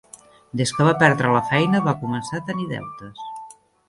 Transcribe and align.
Des 0.61 0.69
que 0.77 0.85
va 0.87 0.93
perdre 1.03 1.33
la 1.35 1.41
feina, 1.49 1.81
va 1.87 1.93
començar 2.05 2.39
a 2.39 2.45
tenir 2.47 2.65
deutes. 2.73 3.21